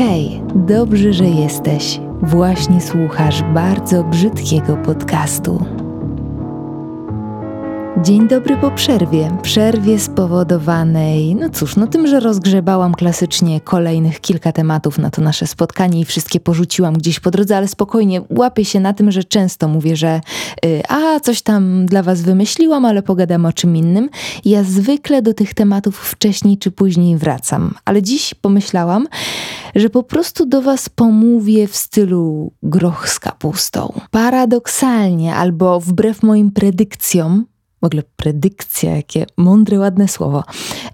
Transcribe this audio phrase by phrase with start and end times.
[0.00, 2.00] Hej, dobrze, że jesteś.
[2.22, 5.64] Właśnie słuchasz bardzo brzydkiego podcastu.
[8.04, 9.38] Dzień dobry po przerwie.
[9.42, 15.46] Przerwie spowodowanej, no cóż, no tym, że rozgrzebałam klasycznie kolejnych kilka tematów na to nasze
[15.46, 19.68] spotkanie i wszystkie porzuciłam gdzieś po drodze, ale spokojnie łapię się na tym, że często
[19.68, 20.20] mówię, że
[20.64, 24.10] y, a coś tam dla was wymyśliłam, ale pogadam o czym innym.
[24.44, 29.06] Ja zwykle do tych tematów wcześniej czy później wracam, ale dziś pomyślałam,
[29.74, 33.92] że po prostu do was pomówię w stylu groch z kapustą.
[34.10, 37.44] Paradoksalnie albo wbrew moim predykcjom,
[37.82, 40.44] w ogóle predykcja, jakie mądre, ładne słowo.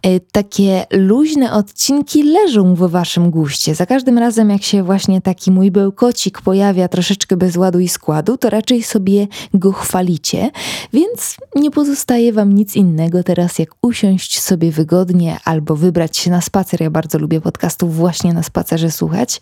[0.06, 3.74] E, takie luźne odcinki leżą w waszym guście.
[3.74, 8.36] Za każdym razem, jak się właśnie taki mój bełkocik pojawia troszeczkę bez ładu i składu,
[8.36, 10.50] to raczej sobie go chwalicie,
[10.92, 16.40] więc nie pozostaje wam nic innego teraz, jak usiąść sobie wygodnie albo wybrać się na
[16.40, 16.80] spacer.
[16.80, 19.40] Ja bardzo lubię podcastów właśnie na spacerze słuchać.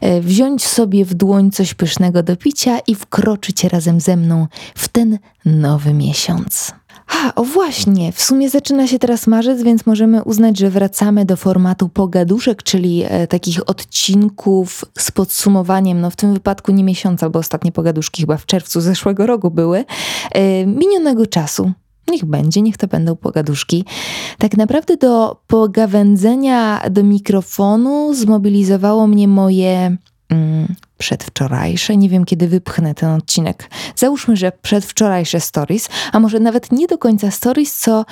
[0.00, 4.88] E, wziąć sobie w dłoń coś pysznego do picia i wkroczyć razem ze mną w
[4.88, 6.74] ten nowy miesiąc.
[7.06, 11.36] A, o właśnie, w sumie zaczyna się teraz marzec, więc możemy uznać, że wracamy do
[11.36, 17.38] formatu pogaduszek, czyli e, takich odcinków z podsumowaniem, no w tym wypadku nie miesiąca, bo
[17.38, 19.84] ostatnie pogaduszki chyba w czerwcu zeszłego roku były,
[20.32, 21.72] e, minionego czasu.
[22.10, 23.84] Niech będzie, niech to będą pogaduszki.
[24.38, 29.96] Tak naprawdę do pogawędzenia do mikrofonu zmobilizowało mnie moje
[30.28, 33.70] mm, przedwczorajsze, nie wiem kiedy wypchnę ten odcinek.
[33.96, 38.04] Załóżmy, że przedwczorajsze stories, a może nawet nie do końca stories, co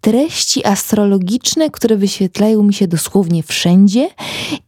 [0.00, 4.08] treści astrologiczne, które wyświetlają mi się dosłownie wszędzie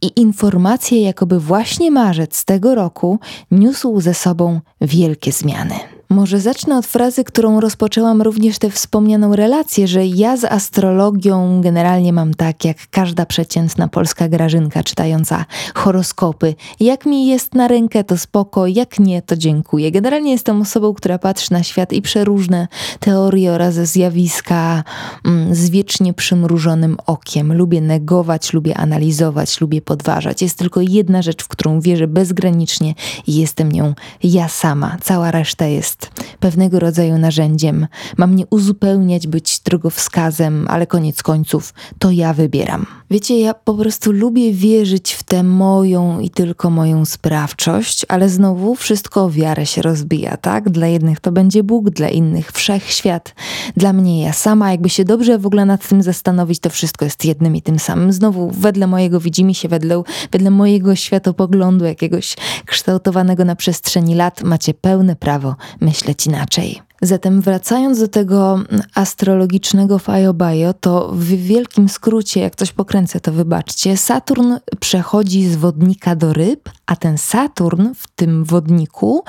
[0.01, 3.19] i informacje, jakoby właśnie marzec tego roku
[3.51, 5.92] niósł ze sobą wielkie zmiany.
[6.13, 12.13] Może zacznę od frazy, którą rozpoczęłam również tę wspomnianą relację, że ja z astrologią generalnie
[12.13, 16.55] mam tak, jak każda przeciętna polska grażynka czytająca horoskopy.
[16.79, 19.91] Jak mi jest na rękę, to spoko, jak nie, to dziękuję.
[19.91, 22.67] Generalnie jestem osobą, która patrzy na świat i przeróżne
[22.99, 24.83] teorie oraz zjawiska
[25.25, 27.53] mm, z wiecznie przymrużonym okiem.
[27.53, 30.41] Lubię negować, lubię analizować, lubię podważać.
[30.41, 32.95] Jest tylko jedna rzecz, w którą wierzę bezgranicznie
[33.27, 34.97] i jestem nią ja sama.
[35.01, 36.02] Cała reszta jest
[36.39, 37.87] pewnego rodzaju narzędziem.
[38.17, 42.85] Ma mnie uzupełniać, być drogowskazem, ale koniec końców to ja wybieram.
[43.11, 48.75] Wiecie, ja po prostu lubię wierzyć w tę moją i tylko moją sprawczość, ale znowu
[48.75, 50.69] wszystko o wiarę się rozbija, tak?
[50.69, 53.35] Dla jednych to będzie Bóg, dla innych wszechświat,
[53.77, 54.71] dla mnie ja sama.
[54.71, 58.13] Jakby się dobrze w ogóle nad tym zastanowić, to wszystko jest jednym i tym samym.
[58.13, 62.35] Znowu, wedle mojego widzimy się, wedle, wedle mojego światopoglądu, jakiegoś
[62.65, 65.92] kształtowanego na przestrzeni lat, macie pełne prawo myśleć
[66.25, 66.81] inaczej.
[67.01, 68.59] Zatem wracając do tego
[68.95, 76.15] astrologicznego Fajobajo, to w wielkim skrócie, jak coś pokręcę, to wybaczcie, Saturn przechodzi z wodnika
[76.15, 79.23] do ryb, a ten Saturn w tym wodniku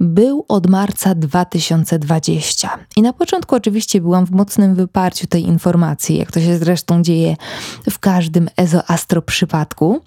[0.00, 2.78] był od marca 2020.
[2.96, 7.36] I na początku oczywiście byłam w mocnym wyparciu tej informacji, jak to się zresztą dzieje
[7.90, 10.00] w każdym ezoastro przypadku,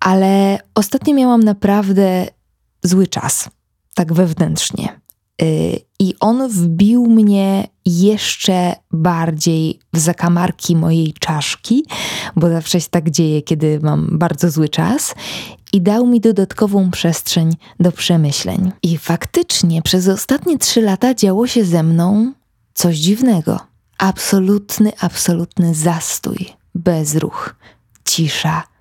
[0.00, 2.26] ale ostatnio miałam naprawdę
[2.82, 3.50] zły czas,
[3.94, 5.01] tak wewnętrznie.
[5.42, 11.84] Y, I on wbił mnie jeszcze bardziej w zakamarki mojej czaszki,
[12.36, 15.14] bo zawsze się tak dzieje, kiedy mam bardzo zły czas,
[15.72, 18.72] i dał mi dodatkową przestrzeń do przemyśleń.
[18.82, 22.32] I faktycznie przez ostatnie trzy lata działo się ze mną
[22.74, 23.60] coś dziwnego.
[23.98, 27.54] Absolutny, absolutny zastój, bezruch,
[28.04, 28.71] cisza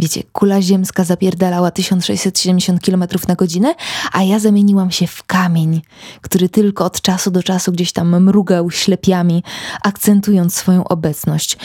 [0.00, 3.74] Wiecie, kula ziemska zapierdalała 1670 km na godzinę,
[4.12, 5.82] a ja zamieniłam się w kamień,
[6.20, 9.42] który tylko od czasu do czasu gdzieś tam mrugał ślepiami,
[9.82, 11.56] akcentując swoją obecność.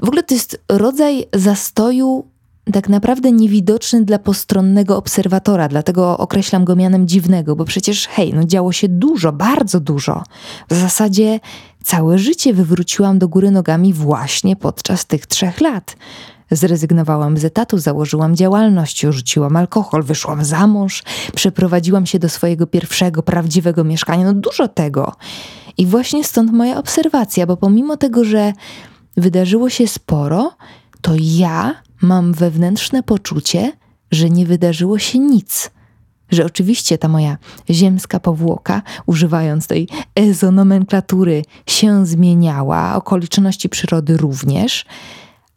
[0.00, 2.32] W ogóle to jest rodzaj zastoju
[2.72, 8.44] tak naprawdę niewidoczny dla postronnego obserwatora, dlatego określam go mianem dziwnego, bo przecież hej, no
[8.44, 10.22] działo się dużo, bardzo dużo.
[10.70, 11.40] W zasadzie
[11.84, 15.96] całe życie wywróciłam do góry nogami właśnie podczas tych trzech lat.
[16.52, 21.02] Zrezygnowałam z etatu, założyłam działalność, rzuciłam alkohol, wyszłam za mąż,
[21.34, 24.24] przeprowadziłam się do swojego pierwszego prawdziwego mieszkania.
[24.24, 25.12] No dużo tego.
[25.78, 28.52] I właśnie stąd moja obserwacja, bo pomimo tego, że
[29.16, 30.52] wydarzyło się sporo,
[31.00, 33.72] to ja mam wewnętrzne poczucie,
[34.10, 35.70] że nie wydarzyło się nic.
[36.30, 37.36] Że oczywiście ta moja
[37.70, 44.84] ziemska powłoka, używając tej ezonomenklatury, się zmieniała, okoliczności przyrody również,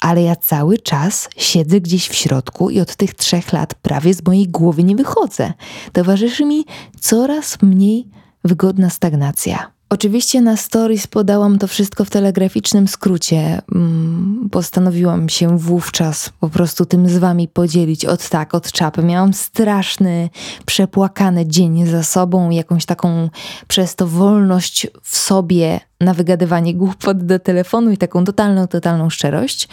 [0.06, 4.26] ale ja cały czas siedzę gdzieś w środku i od tych trzech lat prawie z
[4.26, 5.54] mojej głowy nie wychodzę.
[5.94, 6.66] Towarzyszy mi
[7.00, 8.08] coraz mniej
[8.44, 9.72] wygodna stagnacja.
[9.90, 13.62] Oczywiście na stories podałam to wszystko w telegraficznym skrócie.
[13.76, 19.04] Mm, postanowiłam się wówczas po prostu tym z wami podzielić od tak, od czapy.
[19.04, 20.30] Miałam straszny,
[20.66, 23.30] przepłakany dzień za sobą, jakąś taką
[23.68, 29.68] przez to wolność w sobie na wygadywanie głupot do telefonu i taką totalną, totalną szczerość.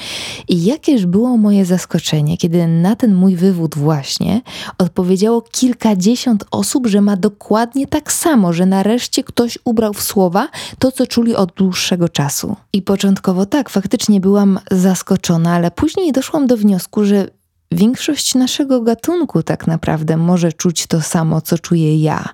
[0.48, 4.40] I jakież było moje zaskoczenie, kiedy na ten mój wywód właśnie
[4.78, 10.48] odpowiedziało kilkadziesiąt osób, że ma dokładnie tak samo, że nareszcie ktoś ubrał w słowa
[10.78, 12.56] to, co czuli od dłuższego czasu.
[12.72, 17.26] I początkowo tak, faktycznie byłam zaskoczona, ale później doszłam do wniosku, że
[17.72, 22.28] większość naszego gatunku tak naprawdę może czuć to samo, co czuję ja,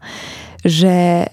[0.64, 1.26] że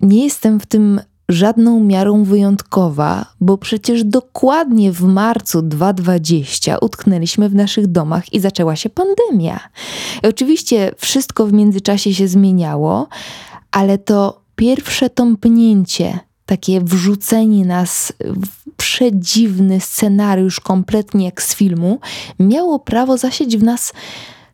[0.00, 1.00] nie jestem w tym
[1.32, 8.76] żadną miarą wyjątkowa, bo przecież dokładnie w marcu 2020 utknęliśmy w naszych domach i zaczęła
[8.76, 9.60] się pandemia.
[10.22, 13.08] Oczywiście wszystko w międzyczasie się zmieniało,
[13.70, 22.00] ale to pierwsze tąpnięcie, takie wrzucenie nas w przedziwny scenariusz, kompletnie jak z filmu,
[22.38, 23.92] miało prawo zasieć w nas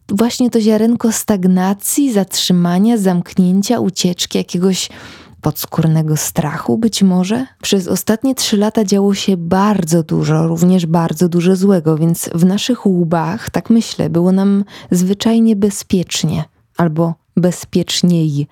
[0.08, 4.88] właśnie to ziarenko stagnacji, zatrzymania, zamknięcia, ucieczki, jakiegoś
[5.40, 7.46] podskórnego strachu być może?
[7.62, 12.86] Przez ostatnie trzy lata działo się bardzo dużo, również bardzo dużo złego, więc w naszych
[12.86, 16.44] łbach, tak myślę, było nam zwyczajnie bezpiecznie
[16.76, 18.46] albo bezpieczniej.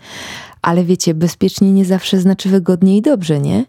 [0.66, 3.64] Ale wiecie, bezpiecznie nie zawsze znaczy wygodnie i dobrze, nie?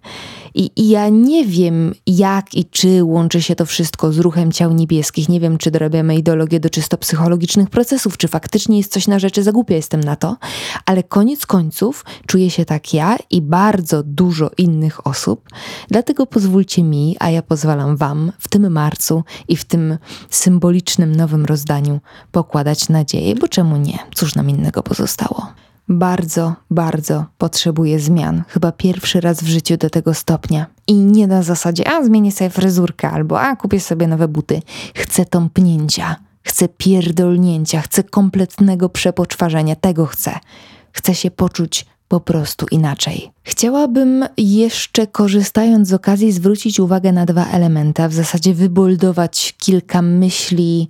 [0.56, 4.74] I, I, ja nie wiem, jak i czy łączy się to wszystko z ruchem ciał
[4.74, 5.30] niebieskich.
[5.30, 9.44] Nie wiem, czy dorabiamy ideologię do czysto psychologicznych procesów, czy faktycznie jest coś na rzeczy,
[9.44, 10.38] za głupia jestem na to,
[10.86, 15.50] ale koniec końców czuję się tak ja i bardzo dużo innych osób.
[15.90, 19.98] Dlatego pozwólcie mi, a ja pozwalam Wam w tym marcu i w tym
[20.30, 22.00] symbolicznym nowym rozdaniu
[22.32, 24.00] pokładać nadzieję, bo czemu nie?
[24.16, 25.67] Cóż nam innego pozostało?
[25.90, 28.44] Bardzo, bardzo potrzebuję zmian.
[28.48, 30.66] Chyba pierwszy raz w życiu do tego stopnia.
[30.88, 34.62] I nie na zasadzie, a zmienię sobie fryzurkę albo a kupię sobie nowe buty.
[34.96, 39.76] Chcę tąpnięcia, chcę pierdolnięcia, chcę kompletnego przepoczwarzenia.
[39.76, 40.40] Tego chcę.
[40.92, 43.32] Chcę się poczuć po prostu inaczej.
[43.44, 50.02] Chciałabym jeszcze, korzystając z okazji, zwrócić uwagę na dwa elementy, a w zasadzie wyboldować kilka
[50.02, 50.88] myśli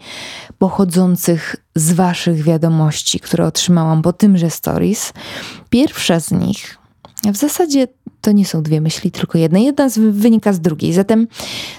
[0.57, 5.13] pochodzących z Waszych wiadomości, które otrzymałam po tymże stories.
[5.69, 6.77] Pierwsza z nich,
[7.23, 7.87] w zasadzie
[8.27, 9.59] to nie są dwie myśli, tylko jedna.
[9.59, 10.93] Jedna z, wynika z drugiej.
[10.93, 11.27] Zatem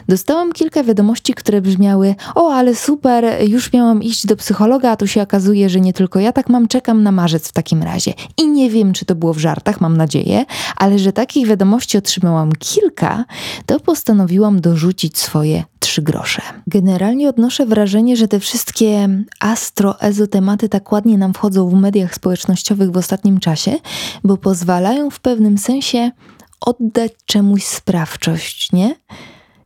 [0.09, 5.07] dostałam kilka wiadomości, które brzmiały: O, ale super, już miałam iść do psychologa, a tu
[5.07, 8.15] się okazuje, że nie tylko ja tak mam, czekam na marzec w takim razie.
[8.37, 10.45] I nie wiem, czy to było w żartach, mam nadzieję,
[10.77, 13.25] ale że takich wiadomości otrzymałam kilka,
[13.67, 16.43] to postanowiłam dorzucić swoje trzy grosze.
[16.67, 19.09] Generalnie odnoszę wrażenie, że te wszystkie
[19.41, 23.79] astro-ezotematy tak ładnie nam wchodzą w mediach społecznościowych w ostatnim czasie,
[24.25, 26.11] bo pozwalają w pewnym sensie
[26.61, 28.95] oddać czemuś sprawczość, nie?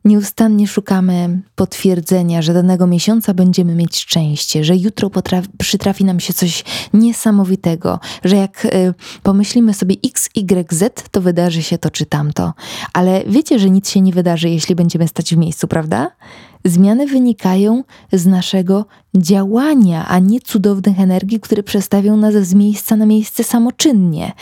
[0.05, 5.11] Nieustannie szukamy potwierdzenia, że danego miesiąca będziemy mieć szczęście, że jutro
[5.59, 11.63] przytrafi nam się coś niesamowitego, że jak y, pomyślimy sobie X, Y, Z, to wydarzy
[11.63, 12.53] się to czy tamto.
[12.93, 16.11] Ale wiecie, że nic się nie wydarzy, jeśli będziemy stać w miejscu, prawda?
[16.65, 23.07] Zmiany wynikają z naszego działania, a nie cudownych energii, które przestawią nas z miejsca na
[23.07, 24.33] miejsce samoczynnie.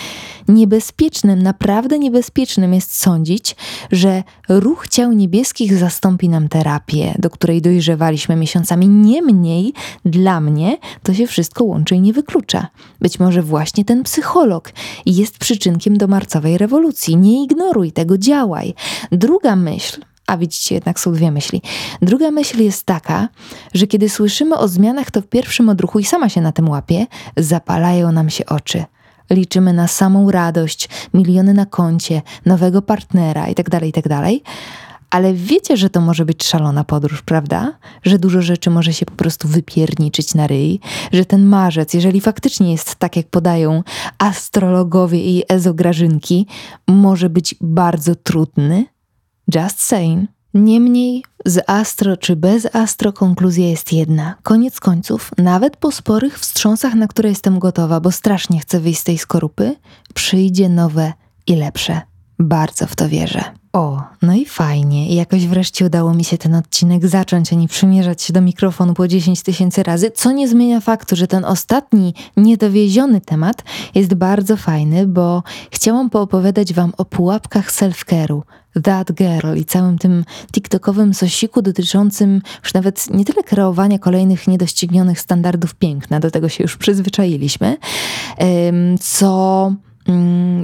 [0.48, 3.56] Niebezpiecznym, naprawdę niebezpiecznym jest sądzić,
[3.92, 8.88] że ruch ciał niebieskich zastąpi nam terapię, do której dojrzewaliśmy miesiącami.
[8.88, 9.72] Niemniej,
[10.04, 12.66] dla mnie to się wszystko łączy i nie wyklucza.
[13.00, 14.72] Być może właśnie ten psycholog
[15.06, 17.16] jest przyczynkiem do marcowej rewolucji.
[17.16, 18.74] Nie ignoruj tego, działaj.
[19.12, 20.00] Druga myśl,
[20.30, 21.62] a widzicie, jednak są dwie myśli.
[22.02, 23.28] Druga myśl jest taka,
[23.74, 27.06] że kiedy słyszymy o zmianach, to w pierwszym odruchu, i sama się na tym łapię,
[27.36, 28.84] zapalają nam się oczy.
[29.30, 34.32] Liczymy na samą radość, miliony na koncie, nowego partnera itd., tak itd., tak
[35.10, 37.72] ale wiecie, że to może być szalona podróż, prawda?
[38.02, 40.80] Że dużo rzeczy może się po prostu wypierniczyć na ryj,
[41.12, 43.82] że ten marzec, jeżeli faktycznie jest tak, jak podają
[44.18, 46.46] astrologowie i ezograżynki,
[46.88, 48.86] może być bardzo trudny,
[49.54, 50.30] Just saying.
[50.54, 54.34] Niemniej z astro czy bez astro konkluzja jest jedna.
[54.42, 59.04] Koniec końców, nawet po sporych wstrząsach, na które jestem gotowa, bo strasznie chcę wyjść z
[59.04, 59.76] tej skorupy,
[60.14, 61.12] przyjdzie nowe
[61.46, 62.00] i lepsze.
[62.40, 63.44] Bardzo w to wierzę.
[63.72, 65.14] O, no i fajnie.
[65.14, 69.08] Jakoś wreszcie udało mi się ten odcinek zacząć, a nie przymierzać się do mikrofonu po
[69.08, 73.62] 10 tysięcy razy, co nie zmienia faktu, że ten ostatni, niedowieziony temat
[73.94, 78.42] jest bardzo fajny, bo chciałam poopowiadać Wam o pułapkach self-care'u,
[78.82, 85.20] That Girl i całym tym TikTokowym sosiku dotyczącym już nawet nie tyle kreowania kolejnych niedoścignionych
[85.20, 87.76] standardów piękna, do tego się już przyzwyczailiśmy,
[89.00, 89.72] co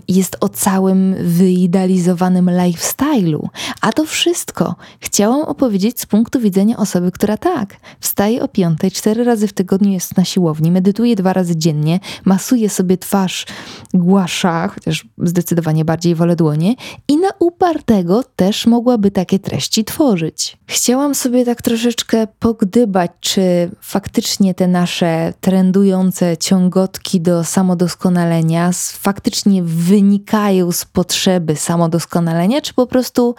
[0.08, 3.48] jest o całym wyidealizowanym lifestyle'u.
[3.80, 9.24] A to wszystko chciałam opowiedzieć z punktu widzenia osoby, która tak, wstaje o piątej, cztery
[9.24, 13.46] razy w tygodniu jest na siłowni, medytuje dwa razy dziennie, masuje sobie twarz
[13.94, 16.74] głasza, chociaż zdecydowanie bardziej wolę dłonie
[17.08, 20.58] i na upartego też mogłaby takie treści tworzyć.
[20.66, 28.72] Chciałam sobie tak troszeczkę pogdybać, czy faktycznie te nasze trendujące ciągotki do samodoskonalenia
[29.26, 33.34] faktycznie wynikają z potrzeby samodoskonalenia, czy po prostu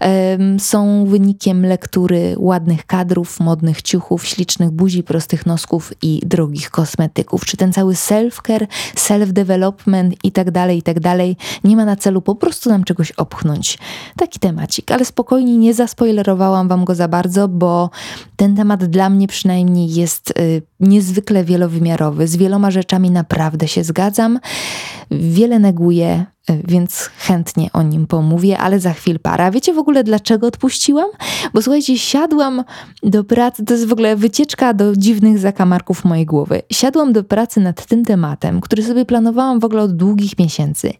[0.00, 7.44] um, są wynikiem lektury ładnych kadrów, modnych ciuchów, ślicznych buzi, prostych nosków i drogich kosmetyków.
[7.44, 12.22] Czy ten cały self-care, self-development i tak dalej, i tak dalej nie ma na celu
[12.22, 13.78] po prostu nam czegoś opchnąć.
[14.16, 17.90] Taki temacik, ale spokojnie nie zaspoilerowałam wam go za bardzo, bo
[18.36, 22.28] ten temat dla mnie przynajmniej jest y, niezwykle wielowymiarowy.
[22.28, 24.40] Z wieloma rzeczami naprawdę się zgadzam.
[25.20, 29.50] Wiele neguję, E, więc chętnie o nim pomówię, ale za chwil para.
[29.50, 31.10] Wiecie w ogóle dlaczego odpuściłam?
[31.54, 32.64] Bo słuchajcie, siadłam
[33.02, 36.62] do pracy, to jest w ogóle wycieczka do dziwnych zakamarków mojej głowy.
[36.72, 40.92] Siadłam do pracy nad tym tematem, który sobie planowałam w ogóle od długich miesięcy.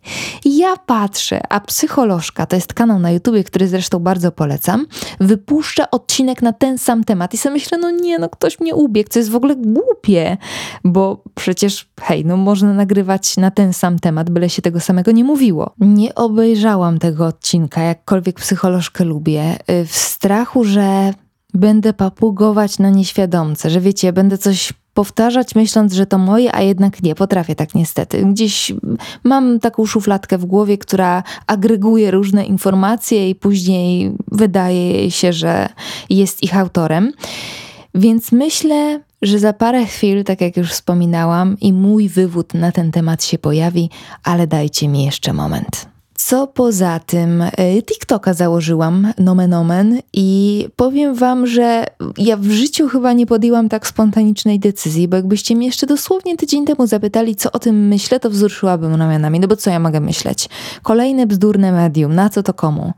[0.45, 4.87] Ja patrzę, a psycholożka, to jest kanał na YouTubie, który zresztą bardzo polecam,
[5.21, 9.11] wypuszcza odcinek na ten sam temat i sobie myślę, no nie, no ktoś mnie ubiegł,
[9.11, 10.37] co jest w ogóle głupie,
[10.85, 15.25] bo przecież hej, no można nagrywać na ten sam temat, byle się tego samego nie
[15.31, 15.75] mówiło.
[15.79, 21.15] Nie obejrzałam tego odcinka, jakkolwiek psycholożkę lubię, y, w strachu, że
[21.55, 27.03] będę papugować na nieświadomce, że wiecie, będę coś powtarzać, myśląc, że to moje, a jednak
[27.03, 28.25] nie, potrafię tak niestety.
[28.25, 28.73] Gdzieś
[29.25, 35.69] mam taką szufladkę w głowie, która agreguje różne informacje i później wydaje się, że
[36.11, 37.13] jest ich autorem.
[37.95, 42.93] Więc myślę, że za parę chwil, tak jak już wspominałam, i mój wywód na ten
[42.93, 43.91] temat się pojawi,
[44.25, 45.91] ale dajcie mi jeszcze moment.
[46.15, 51.85] Co poza tym, y, TikToka założyłam, nomen omen, i powiem Wam, że
[52.19, 56.67] ja w życiu chyba nie podjęłam tak spontanicznej decyzji, bo jakbyście mnie jeszcze dosłownie tydzień
[56.67, 60.49] temu zapytali, co o tym myślę, to wzruszyłabym ramionami, no bo co ja mogę myśleć?
[60.83, 62.93] Kolejne bzdurne medium, na co to komu?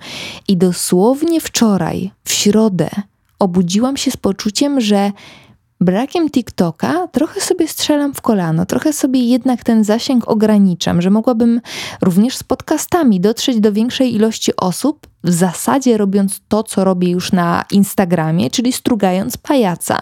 [0.49, 2.91] I dosłownie wczoraj, w środę,
[3.39, 5.13] obudziłam się z poczuciem, że
[5.83, 11.61] brakiem TikToka trochę sobie strzelam w kolano, trochę sobie jednak ten zasięg ograniczam, że mogłabym
[12.03, 17.33] również z podcastami dotrzeć do większej ilości osób, w zasadzie robiąc to, co robię już
[17.33, 19.99] na Instagramie, czyli strugając pajaca.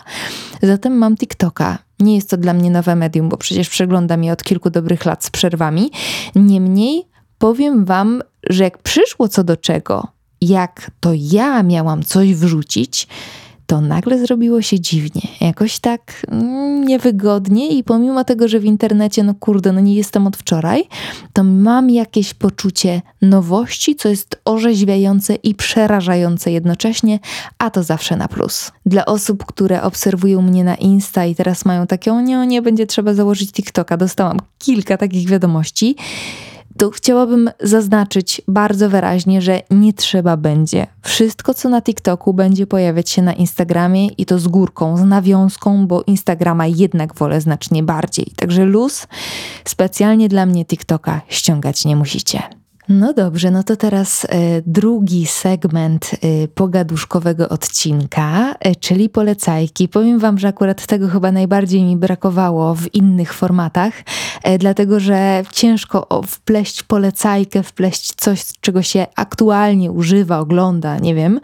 [0.62, 1.78] Zatem mam TikToka.
[1.98, 5.24] Nie jest to dla mnie nowe medium, bo przecież przeglądam je od kilku dobrych lat
[5.24, 5.90] z przerwami.
[6.34, 7.04] Niemniej
[7.38, 10.08] powiem Wam, że jak przyszło co do czego,
[10.40, 13.08] jak to ja miałam coś wrzucić,
[13.70, 19.22] to nagle zrobiło się dziwnie, jakoś tak mm, niewygodnie i pomimo tego, że w internecie,
[19.22, 20.84] no kurde, no nie jestem od wczoraj,
[21.32, 27.18] to mam jakieś poczucie nowości, co jest orzeźwiające i przerażające jednocześnie,
[27.58, 28.72] a to zawsze na plus.
[28.86, 32.62] Dla osób, które obserwują mnie na Insta i teraz mają takie, o nie, o nie,
[32.62, 35.96] będzie trzeba założyć TikToka, dostałam kilka takich wiadomości,
[36.78, 40.86] to chciałabym zaznaczyć bardzo wyraźnie, że nie trzeba będzie.
[41.02, 45.86] Wszystko, co na TikToku, będzie pojawiać się na Instagramie i to z górką, z nawiązką,
[45.86, 48.32] bo Instagrama jednak wolę znacznie bardziej.
[48.36, 49.06] Także luz,
[49.64, 52.59] specjalnie dla mnie TikToka ściągać nie musicie.
[52.90, 54.28] No dobrze, no to teraz y,
[54.66, 59.88] drugi segment y, pogaduszkowego odcinka, y, czyli polecajki.
[59.88, 63.92] Powiem Wam, że akurat tego chyba najbardziej mi brakowało w innych formatach,
[64.58, 71.40] dlatego że ciężko wpleść polecajkę, wpleść coś, czego się aktualnie używa, ogląda, nie wiem,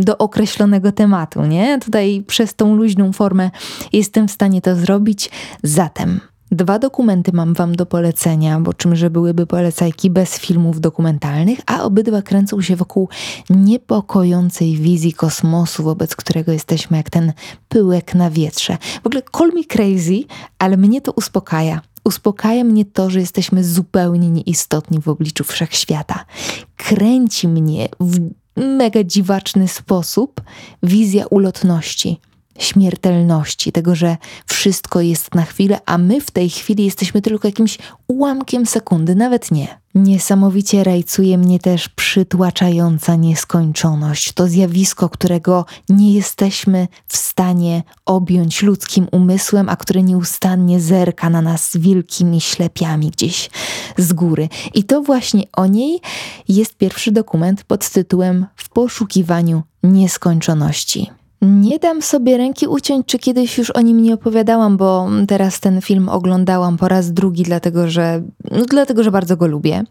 [0.00, 1.78] do określonego tematu, nie?
[1.78, 3.50] Tutaj przez tą luźną formę
[3.92, 5.30] jestem w stanie to zrobić.
[5.62, 11.82] Zatem Dwa dokumenty mam Wam do polecenia, bo czymże byłyby polecajki bez filmów dokumentalnych, a
[11.82, 13.08] obydwa kręcą się wokół
[13.50, 17.32] niepokojącej wizji kosmosu, wobec którego jesteśmy jak ten
[17.68, 18.78] pyłek na wietrze.
[19.02, 20.20] W ogóle call me crazy,
[20.58, 21.80] ale mnie to uspokaja.
[22.04, 26.24] Uspokaja mnie to, że jesteśmy zupełnie nieistotni w obliczu wszechświata.
[26.76, 30.40] Kręci mnie w mega dziwaczny sposób
[30.82, 32.20] wizja ulotności
[32.58, 37.78] śmiertelności, tego, że wszystko jest na chwilę, a my w tej chwili jesteśmy tylko jakimś
[38.08, 39.80] ułamkiem sekundy, nawet nie.
[39.94, 44.32] Niesamowicie rajcuje mnie też przytłaczająca nieskończoność.
[44.32, 51.42] To zjawisko, którego nie jesteśmy w stanie objąć ludzkim umysłem, a które nieustannie zerka na
[51.42, 53.50] nas wielkimi ślepiami gdzieś
[53.98, 54.48] z góry.
[54.74, 56.00] I to właśnie o niej
[56.48, 61.10] jest pierwszy dokument pod tytułem W poszukiwaniu nieskończoności.
[61.42, 65.80] Nie dam sobie ręki uciąć, czy kiedyś już o nim nie opowiadałam, bo teraz ten
[65.80, 69.84] film oglądałam po raz drugi, dlatego że, no, dlatego, że bardzo go lubię.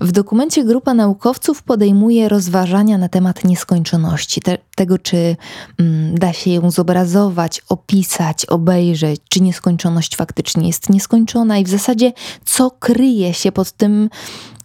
[0.00, 5.36] W dokumencie grupa naukowców podejmuje rozważania na temat nieskończoności, te, tego czy
[5.78, 12.12] mm, da się ją zobrazować, opisać, obejrzeć, czy nieskończoność faktycznie jest nieskończona i w zasadzie
[12.44, 14.10] co kryje się pod tym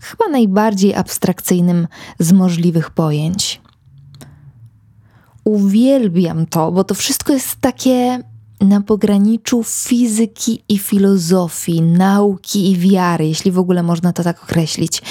[0.02, 1.88] chyba najbardziej abstrakcyjnym
[2.20, 3.62] z możliwych pojęć
[5.44, 8.24] uwielbiam to, bo to wszystko jest takie
[8.62, 15.02] na pograniczu fizyki i filozofii, nauki i wiary, jeśli w ogóle można to tak określić.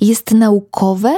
[0.00, 1.14] Jest naukowe,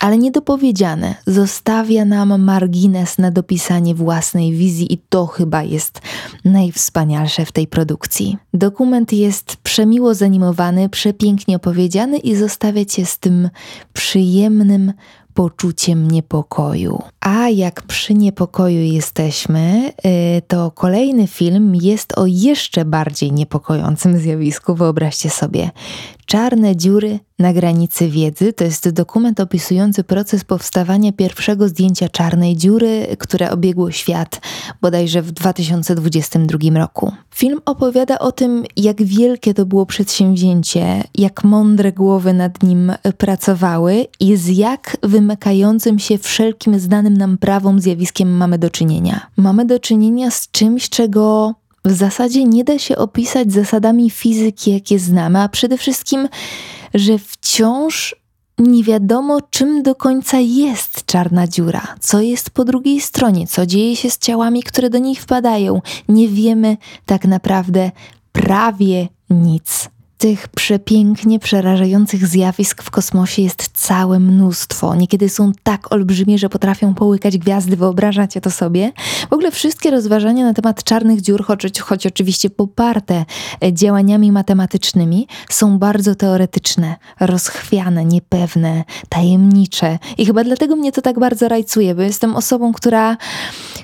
[0.00, 1.14] ale niedopowiedziane.
[1.26, 6.00] Zostawia nam margines na dopisanie własnej wizji, i to chyba jest
[6.44, 8.36] najwspanialsze w tej produkcji.
[8.54, 13.50] Dokument jest przemiło zanimowany, przepięknie opowiedziany i zostawia cię z tym
[13.92, 14.92] przyjemnym
[15.36, 17.02] poczuciem niepokoju.
[17.20, 19.92] A jak przy niepokoju jesteśmy,
[20.38, 24.74] y, to kolejny film jest o jeszcze bardziej niepokojącym zjawisku.
[24.74, 25.70] Wyobraźcie sobie.
[26.26, 33.16] Czarne dziury na granicy wiedzy to jest dokument opisujący proces powstawania pierwszego zdjęcia czarnej dziury,
[33.18, 34.40] które obiegło świat
[34.80, 37.12] bodajże w 2022 roku.
[37.34, 44.06] Film opowiada o tym, jak wielkie to było przedsięwzięcie, jak mądre głowy nad nim pracowały
[44.20, 44.96] i z jak
[45.26, 49.26] wymykającym się wszelkim znanym nam prawom zjawiskiem mamy do czynienia.
[49.36, 51.54] Mamy do czynienia z czymś, czego
[51.84, 56.28] w zasadzie nie da się opisać zasadami fizyki, jakie znamy, a przede wszystkim,
[56.94, 58.16] że wciąż
[58.58, 63.96] nie wiadomo, czym do końca jest czarna dziura, co jest po drugiej stronie, co dzieje
[63.96, 65.82] się z ciałami, które do niej wpadają.
[66.08, 67.90] Nie wiemy tak naprawdę
[68.32, 69.88] prawie nic.
[70.18, 74.94] Tych przepięknie przerażających zjawisk w kosmosie jest całe mnóstwo.
[74.94, 78.92] Niekiedy są tak olbrzymie, że potrafią połykać gwiazdy, wyobrażacie to sobie?
[79.30, 83.24] W ogóle wszystkie rozważania na temat czarnych dziur, choć, choć oczywiście poparte
[83.64, 89.98] e, działaniami matematycznymi, są bardzo teoretyczne, rozchwiane, niepewne, tajemnicze.
[90.18, 93.16] I chyba dlatego mnie to tak bardzo rajcuje, bo jestem osobą, która,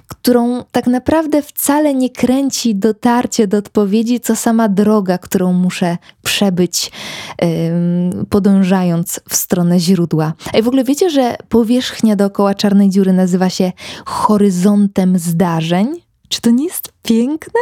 [0.08, 5.96] którą tak naprawdę wcale nie kręci dotarcie do odpowiedzi, co sama droga, którą muszę
[6.32, 6.92] przebyć,
[8.30, 10.32] podążając w stronę źródła.
[10.58, 13.72] I w ogóle wiecie, że powierzchnia dookoła czarnej dziury nazywa się
[14.06, 16.02] horyzontem zdarzeń?
[16.28, 17.60] Czy to nie jest piękne?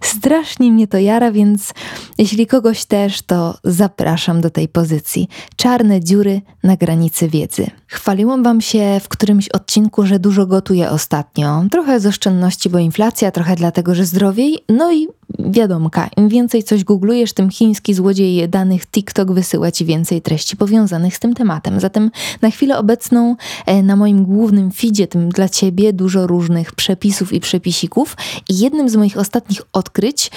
[0.00, 1.74] Strasznie mnie to jara, więc
[2.18, 5.28] jeśli kogoś też, to zapraszam do tej pozycji.
[5.56, 7.66] Czarne dziury na granicy wiedzy.
[7.86, 11.64] Chwaliłam Wam się w którymś odcinku, że dużo gotuję ostatnio.
[11.70, 14.58] Trochę z oszczędności, bo inflacja, trochę dlatego, że zdrowiej.
[14.68, 15.08] No i
[15.38, 21.16] wiadomka, im więcej coś googlujesz, tym chiński złodziej danych TikTok wysyła Ci więcej treści powiązanych
[21.16, 21.80] z tym tematem.
[21.80, 22.10] Zatem
[22.42, 27.40] na chwilę obecną e, na moim głównym feedzie, tym dla Ciebie, dużo różnych przepisów i
[27.40, 28.16] przepisików.
[28.48, 30.30] I jednym z moich ostatnich odkryć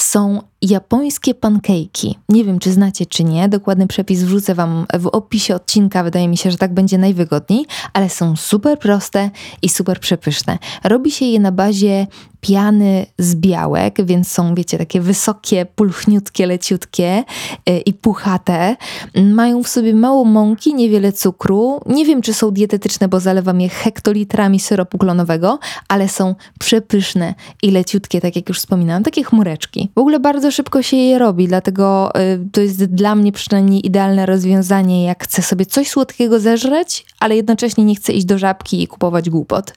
[0.00, 2.18] są japońskie pankejki.
[2.28, 3.48] Nie wiem, czy znacie, czy nie.
[3.48, 6.04] Dokładny przepis wrzucę Wam w opisie odcinka.
[6.04, 9.30] Wydaje mi się, że tak będzie najwygodniej, ale są super proste
[9.62, 10.58] i super przepyszne.
[10.84, 12.06] Robi się je na bazie
[12.40, 17.24] piany z białek, więc są, wiecie, takie wysokie, pulchniutkie, leciutkie
[17.66, 18.76] yy, i puchate.
[19.24, 21.80] Mają w sobie mało mąki, niewiele cukru.
[21.86, 25.58] Nie wiem, czy są dietetyczne, bo zalewam je hektolitrami syropu klonowego,
[25.88, 29.87] ale są przepyszne i leciutkie, tak jak już wspominałam, takie chmureczki.
[29.96, 34.26] W ogóle bardzo szybko się je robi, dlatego yy, to jest dla mnie przynajmniej idealne
[34.26, 38.86] rozwiązanie, jak chcę sobie coś słodkiego zeżreć, ale jednocześnie nie chcę iść do żabki i
[38.86, 39.72] kupować głupot.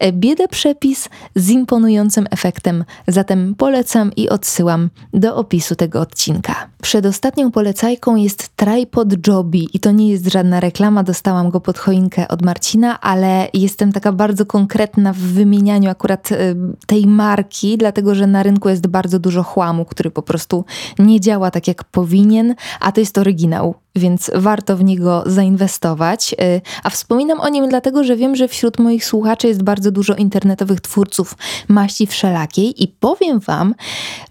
[0.00, 6.54] Yy, biedę przepis z imponującym efektem, zatem polecam i odsyłam do opisu tego odcinka.
[6.82, 12.28] Przedostatnią polecajką jest Tripod Joby i to nie jest żadna reklama, dostałam go pod choinkę
[12.28, 18.26] od Marcina, ale jestem taka bardzo konkretna w wymienianiu akurat y, tej marki, dlatego że
[18.26, 20.64] na rynku jest bardzo dużo chłamu, który po prostu
[20.98, 26.34] nie działa tak jak powinien, a to jest oryginał więc warto w niego zainwestować.
[26.40, 30.14] Y, a wspominam o nim dlatego, że wiem, że wśród moich słuchaczy jest bardzo dużo
[30.14, 31.34] internetowych twórców
[31.68, 33.74] maści wszelakiej i powiem Wam,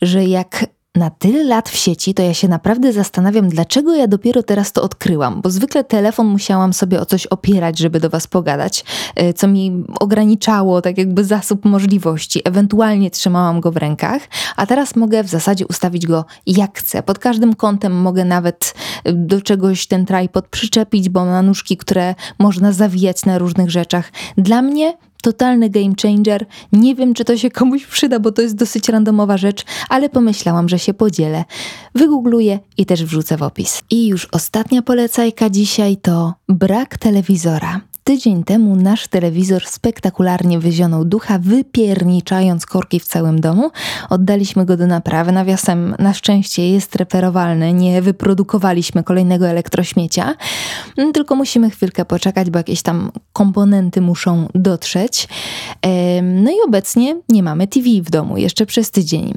[0.02, 0.66] że jak
[0.96, 4.84] na tyle lat w sieci, to ja się naprawdę zastanawiam, dlaczego ja dopiero teraz to
[4.84, 9.48] odkryłam, bo zwykle telefon musiałam sobie o coś opierać, żeby do Was pogadać, e, co
[9.48, 12.42] mi ograniczało tak jakby zasób możliwości.
[12.46, 14.22] Ewentualnie trzymałam go w rękach,
[14.56, 17.04] a teraz mogę w zasadzie ustawić go jak chcę.
[17.04, 18.74] Pod każdym kątem mogę nawet
[19.04, 24.12] e, do czegoś ten tripod przyczepić, bo ma nóżki, które można zawijać na różnych rzeczach.
[24.38, 26.46] Dla mnie totalny game changer.
[26.72, 30.70] Nie wiem, czy to się komuś przyda, bo to jest dosyć randomowa rzecz, ale pomyślałam,
[30.70, 31.44] że się podzielę.
[31.96, 33.82] Wygoogluję i też wrzucę w opis.
[33.90, 41.40] I już ostatnia polecajka dzisiaj to brak telewizora tydzień temu nasz telewizor spektakularnie wyzionął ducha,
[41.40, 43.72] wypierniczając korki w całym domu.
[44.10, 45.32] Oddaliśmy go do naprawy.
[45.32, 50.36] Nawiasem, na szczęście jest reperowalny, nie wyprodukowaliśmy kolejnego elektrośmiecia,
[50.98, 55.28] mm, tylko musimy chwilkę poczekać, bo jakieś tam komponenty muszą dotrzeć.
[56.24, 59.34] No i obecnie nie mamy TV w domu, jeszcze przez tydzień.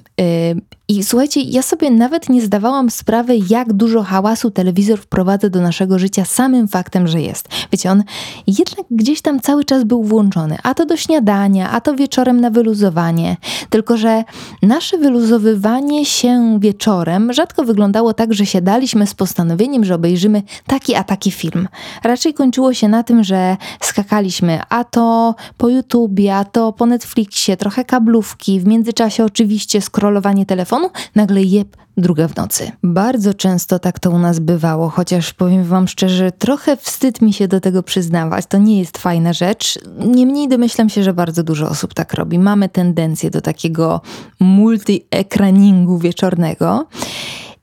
[0.88, 5.98] I słuchajcie, ja sobie nawet nie zdawałam sprawy, jak dużo hałasu telewizor wprowadza do naszego
[5.98, 7.48] życia samym faktem, że jest.
[7.72, 8.04] Wiecie, on
[8.46, 12.50] jednak gdzieś tam cały czas był włączony, a to do śniadania, a to wieczorem na
[12.50, 13.36] wyluzowanie.
[13.70, 14.24] Tylko, że
[14.62, 21.04] nasze wyluzowywanie się wieczorem rzadko wyglądało tak, że siadaliśmy z postanowieniem, że obejrzymy taki a
[21.04, 21.68] taki film.
[22.02, 27.56] Raczej kończyło się na tym, że skakaliśmy a to po YouTubie, a to po Netflixie,
[27.56, 32.72] trochę kablówki, w międzyczasie oczywiście scrollowanie telefonu, nagle jeb, druga w nocy.
[32.82, 37.48] Bardzo często tak to u nas bywało, chociaż powiem Wam szczerze, trochę wstyd mi się
[37.48, 38.46] do tego przyznawać.
[38.46, 39.78] To nie jest fajna rzecz.
[39.98, 42.38] Niemniej domyślam się, że bardzo dużo osób tak robi.
[42.38, 44.00] Mamy tendencję do takiego
[44.40, 46.86] multi-ekraningu wieczornego.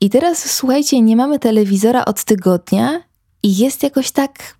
[0.01, 3.01] I teraz słuchajcie, nie mamy telewizora od tygodnia
[3.43, 4.57] i jest jakoś tak,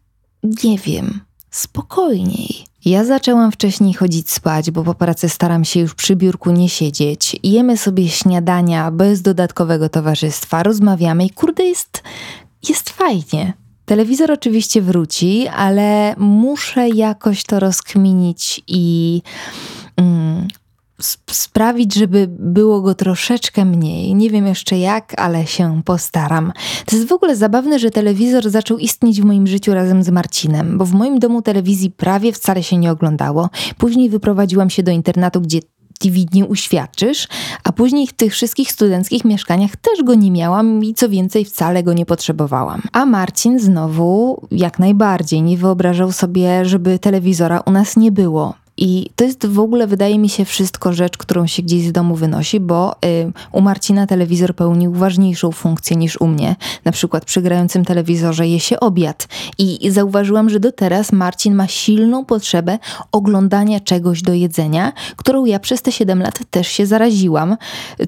[0.64, 2.71] nie wiem, spokojniej.
[2.86, 7.36] Ja zaczęłam wcześniej chodzić spać, bo po pracy staram się już przy biurku nie siedzieć.
[7.44, 12.04] Jemy sobie śniadania bez dodatkowego towarzystwa, rozmawiamy i kurde jest,
[12.70, 13.54] jest fajnie.
[13.86, 19.22] Telewizor oczywiście wróci, ale muszę jakoś to rozkminić i
[19.98, 20.48] mm,
[21.32, 24.16] sprawić, żeby było go troszeczkę mniej.
[24.16, 26.54] Nie wiem jeszcze jak, ale się postaram.
[26.86, 30.78] To jest w ogóle zabawne, że telewizor zaczął istnieć w moim życiu razem z Marcinem,
[30.78, 33.50] bo w moim domu telewizji prawie wcale się nie oglądało.
[33.78, 35.60] Później wyprowadziłam się do internatu, gdzie
[36.02, 37.28] TV nie uświadczysz,
[37.64, 41.84] a później w tych wszystkich studenckich mieszkaniach też go nie miałam i co więcej wcale
[41.84, 42.82] go nie potrzebowałam.
[42.92, 48.61] A Marcin znowu jak najbardziej nie wyobrażał sobie, żeby telewizora u nas nie było.
[48.84, 52.16] I to jest w ogóle, wydaje mi się, wszystko rzecz, którą się gdzieś z domu
[52.16, 56.56] wynosi, bo y, u Marcina telewizor pełnił ważniejszą funkcję niż u mnie.
[56.86, 59.28] Na przykład przy grającym telewizorze je się obiad.
[59.58, 62.80] I zauważyłam, że do teraz Marcin ma silną potrzebę
[63.12, 67.58] oglądania czegoś do jedzenia, którą ja przez te 7 lat też się zaraziłam,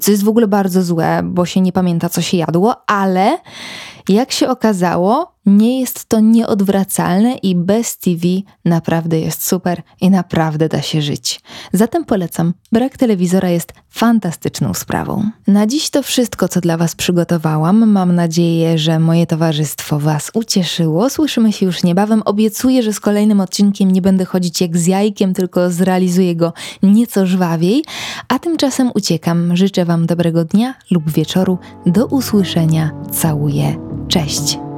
[0.01, 3.37] co jest w ogóle bardzo złe, bo się nie pamięta, co się jadło, ale
[4.09, 8.27] jak się okazało, nie jest to nieodwracalne i bez TV
[8.65, 11.41] naprawdę jest super i naprawdę da się żyć.
[11.73, 12.53] Zatem polecam.
[12.71, 15.29] Brak telewizora jest fantastyczną sprawą.
[15.47, 17.91] Na dziś to wszystko, co dla Was przygotowałam.
[17.91, 21.09] Mam nadzieję, że moje towarzystwo Was ucieszyło.
[21.09, 22.21] Słyszymy się już niebawem.
[22.25, 26.53] Obiecuję, że z kolejnym odcinkiem nie będę chodzić jak z jajkiem, tylko zrealizuję go
[26.83, 27.83] nieco żwawiej.
[28.27, 29.55] A tymczasem uciekam.
[29.57, 31.57] Życzę Wam dobrego dnia lub wieczoru.
[31.85, 32.91] Do usłyszenia.
[33.11, 33.75] Całuję.
[34.07, 34.72] Cześć!